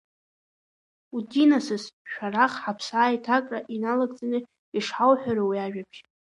[1.15, 4.39] Удинаныс, Шәарах, ҳаԥсааиҭакра иналагӡаны
[4.77, 5.99] ишҳауҳәара уи ажәабжь.